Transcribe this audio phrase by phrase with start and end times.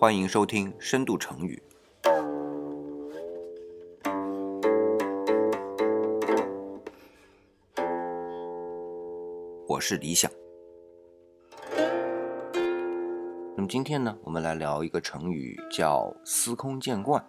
[0.00, 1.60] 欢迎收听深度成语。
[9.66, 10.30] 我是李想。
[13.56, 17.28] 那么今天呢，我们来聊一个成语，叫“司空见惯”。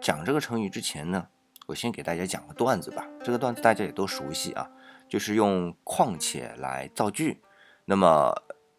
[0.00, 1.28] 讲这个成语之前呢，
[1.66, 3.06] 我先给大家讲个段子吧。
[3.22, 4.70] 这个段子大家也都熟悉啊，
[5.06, 7.42] 就是用“况且”来造句。
[7.84, 8.34] 那么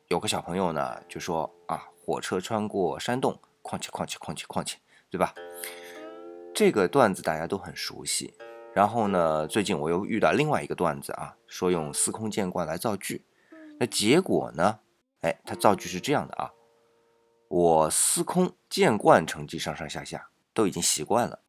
[0.07, 4.77] 有个小朋友呢，就说啊，火车穿过山洞，况且况且况且况且，
[5.09, 5.33] 对吧？
[6.53, 8.35] 这个段子大家都很熟悉。
[8.75, 13.25] 然后呢，最近我又遇到另外一个段子啊，说用司空见惯来造句。
[13.79, 14.81] 那结果呢？
[15.21, 16.51] 哎，他造句是这样的啊，
[17.47, 21.39] 我司空见惯成绩上上下下，都已经习惯了。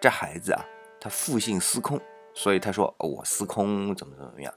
[0.00, 0.64] 这孩子啊，
[0.98, 2.00] 他复姓司空，
[2.32, 4.54] 所以他说我司空怎么怎么样。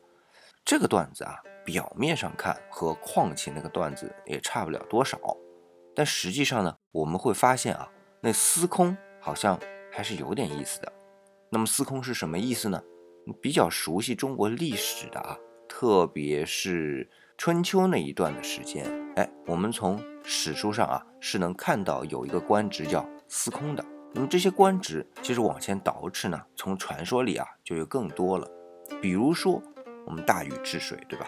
[0.63, 1.41] 这个段子啊。
[1.65, 5.19] 表面上看和况且那个段子也差不了多少，
[5.95, 7.89] 但实际上呢，我们会发现啊，
[8.21, 9.59] 那司空好像
[9.91, 10.93] 还是有点意思的。
[11.49, 12.81] 那么司空是什么意思呢？
[13.41, 15.35] 比较熟悉中国历史的啊，
[15.67, 18.85] 特别是春秋那一段的时间，
[19.15, 23.83] 哎，我们从史书上啊是能看到有一个官职叫司空的。
[24.13, 28.47] 那么这些官职其实往前倒饬呢，从传说里啊就有更多了，
[29.01, 29.61] 比如说
[30.05, 31.27] 我们大禹治水，对吧？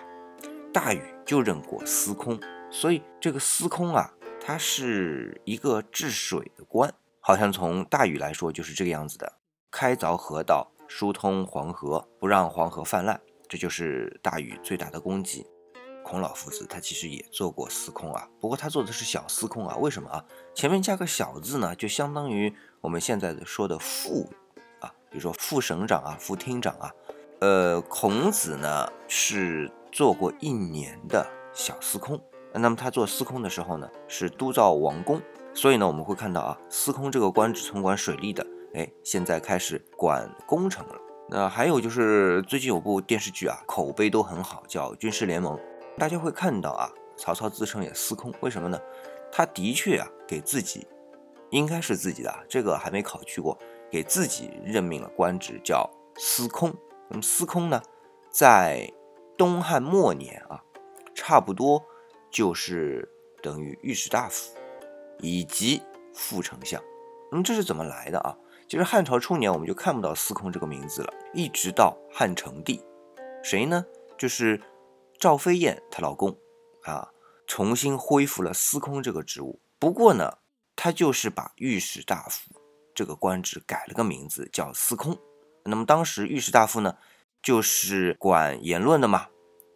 [0.77, 2.39] 大禹就任过司空，
[2.69, 9.39] 所以这个司空啊，他是一个治水的官，好像从大禹来说就是这个样子的：
[9.71, 15.47] 开凿河道，疏通黄河，不让黄河泛滥，这就是大禹最大的功绩。
[16.03, 19.75] 孔老夫子他其实也做过司空啊，不过他做的是小司空啊。
[19.77, 20.23] 为什么啊？
[20.53, 24.29] 前面加个小字呢，就相当于我们现在的说的副
[24.81, 26.91] 啊，比如说副省长啊、副厅长啊。
[27.39, 29.71] 呃，孔子呢是。
[29.97, 32.21] 做过一年的小司空，
[32.53, 35.19] 那么他做司空的时候呢，是督造王宫，
[35.55, 38.45] 所以呢，我们会看到啊，司空这个官职从管水利的，
[38.75, 40.93] 哎，现在开始管工程了。
[41.29, 45.57] 那还有就是最近有部电视剧啊，口碑都很好，叫《军事联盟》，
[45.97, 48.79] 大家会看到啊，曹操自称也司空，为什么呢？
[49.31, 50.85] 他的确啊，给自己，
[51.49, 53.57] 应该是自己的，这个还没考据过，
[53.89, 56.71] 给自己任命了官职叫司空。
[57.09, 57.81] 那么司空呢，
[58.29, 58.87] 在
[59.37, 60.63] 东汉末年啊，
[61.13, 61.83] 差不多
[62.31, 63.07] 就是
[63.41, 64.51] 等于御史大夫
[65.19, 65.81] 以及
[66.13, 66.81] 副丞相。
[67.31, 68.35] 那么这是怎么来的啊？
[68.67, 72.83] 其实汉朝初年我们就看不到司空这个名字了，一直到汉成帝，
[73.43, 73.85] 谁呢？
[74.17, 74.59] 就是
[75.19, 76.35] 赵飞燕她老公
[76.83, 77.09] 啊，
[77.45, 79.59] 重新恢复了司空这个职务。
[79.77, 80.39] 不过呢，
[80.75, 82.49] 他就是把御史大夫
[82.95, 85.17] 这个官职改了个名字，叫司空。
[85.63, 86.97] 那么当时御史大夫呢？
[87.41, 89.27] 就是管言论的嘛，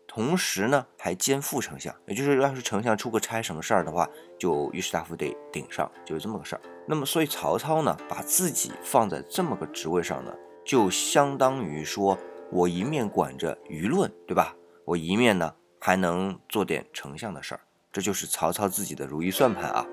[0.08, 6.62] 同时呢还兼副丞相，也就是要是丞相出个差什么事儿的话，就御史大夫得顶上，就是这么个事儿。
[6.88, 10.34] 那么所以曹操呢，把自己放在这么个职位上呢，
[10.66, 12.18] 就相当于说
[12.52, 14.54] 我一面管着舆论，对吧？
[14.84, 17.62] 我一面呢还能做点丞相的事儿，
[17.92, 19.86] 这就是曹操自己的如意算盘啊。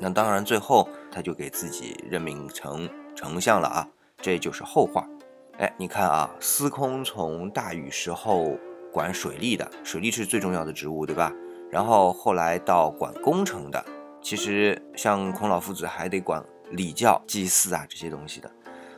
[0.00, 3.88] 那当然最后他就给自己任命成丞相了啊，
[4.18, 5.08] 这就是后话。
[5.58, 8.56] 哎，你看啊，司空从大禹时候
[8.92, 11.32] 管水利的，水利是最重要的职务，对吧？
[11.68, 13.84] 然后后来到管工程的，
[14.22, 18.48] 其实像孔老夫子还得管礼教、祭祀啊这些东西的。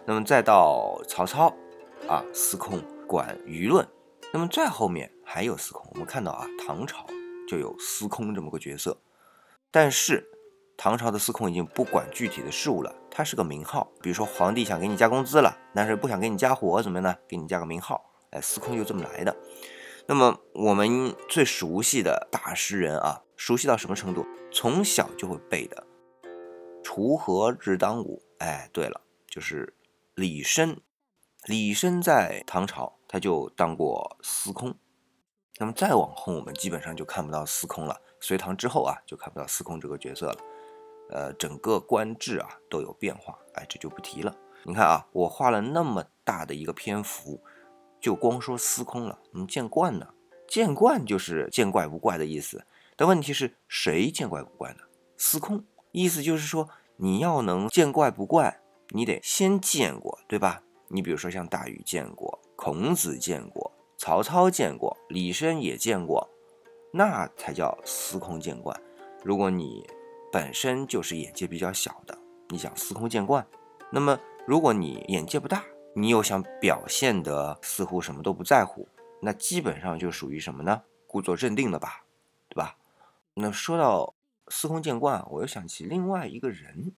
[0.04, 1.50] 那么再到曹操，
[2.06, 3.88] 啊，司空管舆论。
[4.30, 7.06] 那么再后面还有司空，我们看到啊，唐朝
[7.48, 8.98] 就有司空这么个角色，
[9.70, 10.26] 但是。
[10.82, 13.92] 唐朝的司空已经不管具体的事务了，他是个名号。
[14.00, 17.14] 比如说皇帝想给你加工资了，但是不想给你加活，怎么呢？
[17.28, 19.36] 给你加个名号，哎，司空就这么来的。
[20.06, 24.24] 那么我们最熟悉的大诗人啊，熟悉到什么程度？
[24.50, 25.86] 从小就会背的
[26.82, 28.22] “锄禾日当午”。
[28.40, 29.74] 哎，对了，就是
[30.14, 30.78] 李绅。
[31.44, 34.74] 李绅在唐朝他就当过司空。
[35.58, 38.00] 那么再往后，我们基本上就看不到司空了。
[38.18, 40.38] 隋唐之后啊，就看不到司空这个角色了。
[41.10, 44.34] 呃，整个官制啊都有变化，哎，这就不提了。
[44.64, 47.42] 你看啊，我画了那么大的一个篇幅，
[48.00, 49.18] 就光说司空了。
[49.34, 50.08] 嗯，见惯呢？
[50.46, 52.64] 见惯就是见怪不怪的意思。
[52.96, 54.80] 但问题是谁见怪不怪呢？
[55.16, 58.60] 司空，意思就是说你要能见怪不怪，
[58.90, 60.62] 你得先见过，对吧？
[60.88, 66.28] 你比如说像大禹见过，孔子见过，曹操见过，李绅也见过，
[66.92, 68.78] 那才叫司空见惯。
[69.22, 69.86] 如果你
[70.32, 72.16] 本身就是眼界比较小的，
[72.48, 73.46] 你想司空见惯，
[73.90, 78.88] 那么如果你眼界不大，你又想表现得似乎什么都不在乎，
[79.20, 80.82] 那基本上就属于什么呢？
[81.06, 82.04] 故作镇定的吧，
[82.48, 82.76] 对吧？
[83.34, 84.14] 那说到
[84.48, 86.92] 司空见惯，我又想起另外一个人，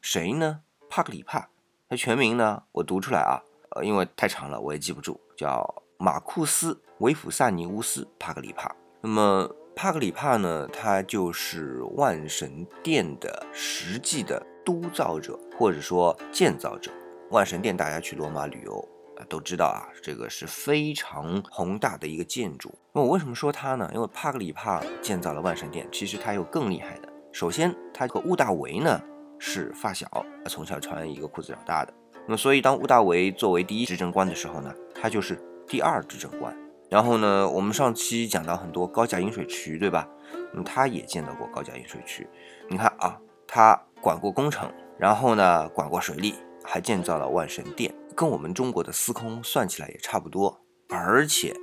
[0.00, 0.62] 谁呢？
[0.88, 1.50] 帕克里帕。
[1.88, 8.72] 他全名呢，我读出来啊，呃，因为太长了，我也记不住，叫马库斯·维普萨尼乌斯·帕克里帕。
[9.00, 16.90] 那么帕克里帕呢，他就是万神殿的实际的督造者，或者说建造者。
[17.30, 18.76] 万神殿，大家去罗马旅游
[19.16, 19.24] 啊。
[19.28, 22.74] 都知道啊，这个是非常宏大的一个建筑。
[22.92, 23.90] 那我为什么说它呢？
[23.94, 27.08] 因为帕格里帕建造了万神殿，其实他有更厉害的。
[27.32, 29.00] 首先，他和屋大维呢
[29.38, 31.94] 是发小，从小穿一个裤子长大的。
[32.26, 36.54] 那么，所以当屋大维作为第一执政官的时候呢，他就是第二执政官。
[36.90, 40.08] 然后呢，我们上期讲到很多高架引水渠，对吧？
[40.52, 42.28] 那么他也建造过高架引水渠。
[42.68, 43.16] 你看啊，
[43.46, 46.34] 他管过工程，然后呢管过水利，
[46.64, 47.94] 还建造了万神殿。
[48.16, 51.54] 跟我们中国的司空算起来也差不多，而且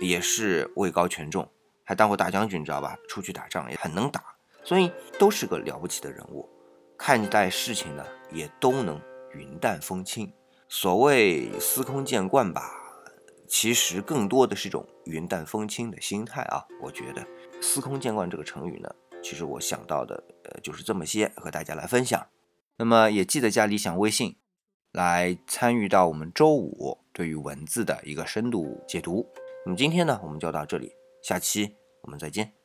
[0.00, 1.48] 也是位高权重，
[1.82, 2.96] 还当过大将军，知道吧？
[3.08, 4.22] 出去打仗也很能打，
[4.62, 6.46] 所以都是个了不起的人物。
[6.98, 9.00] 看待事情呢，也都能
[9.32, 10.30] 云淡风轻。
[10.68, 12.83] 所谓司空见惯吧，
[13.46, 16.64] 其实更多的是一种云淡风轻的心态啊。
[16.82, 17.26] 我觉得
[17.60, 18.88] 司空见惯这个成语呢，
[19.22, 22.26] 其实我想到的呃就是这么些，和大家来分享。
[22.76, 24.36] 那么也记得加理想微信。
[24.92, 29.26] 来参与到我们周五对于文字的一个深度解读。
[29.66, 32.63] 那么今天呢，我们就到这里，下期我们再见。